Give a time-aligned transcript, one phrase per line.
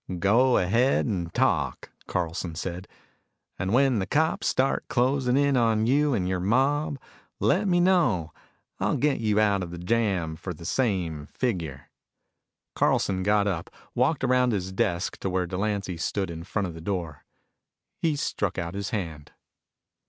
[0.17, 2.87] "Go ahead and talk," Carlson said.
[3.59, 6.97] "And when the cops start closing in on you and your mob,
[7.39, 8.33] let me know.
[8.79, 11.91] I'll get you out of the jam for the same figure."
[12.73, 16.81] Carlson got up, walked around his desk to where Delancy stood in front of the
[16.81, 17.23] door.
[17.99, 19.31] He stuck out his hand.